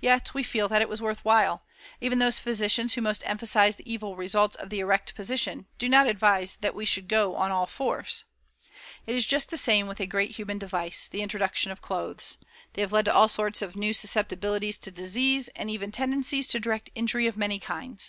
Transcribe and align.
Yet 0.00 0.32
we 0.32 0.42
feel 0.42 0.68
that 0.68 0.80
it 0.80 0.88
was 0.88 1.02
worth 1.02 1.22
while; 1.22 1.64
even 2.00 2.18
those 2.18 2.38
physicians 2.38 2.94
who 2.94 3.02
most 3.02 3.22
emphasize 3.28 3.76
the 3.76 3.92
evil 3.92 4.16
results 4.16 4.56
of 4.56 4.70
the 4.70 4.78
erect 4.80 5.14
position 5.14 5.66
do 5.78 5.86
not 5.86 6.06
advise 6.06 6.56
that 6.62 6.74
we 6.74 6.86
should 6.86 7.08
go 7.08 7.36
on 7.36 7.50
all 7.50 7.66
fours. 7.66 8.24
It 9.06 9.14
is 9.14 9.26
just 9.26 9.50
the 9.50 9.58
same 9.58 9.86
with 9.86 10.00
a 10.00 10.06
great 10.06 10.30
human 10.36 10.56
device, 10.56 11.08
the 11.08 11.20
introduction 11.20 11.70
of 11.70 11.82
clothes. 11.82 12.38
They 12.72 12.80
have 12.80 12.90
led 12.90 13.04
to 13.04 13.14
all 13.14 13.28
sorts 13.28 13.60
of 13.60 13.76
new 13.76 13.92
susceptibilities 13.92 14.78
to 14.78 14.90
disease 14.90 15.48
and 15.48 15.68
even 15.68 15.92
tendencies 15.92 16.46
to 16.46 16.58
direct 16.58 16.88
injury 16.94 17.26
of 17.26 17.36
many 17.36 17.58
kinds. 17.58 18.08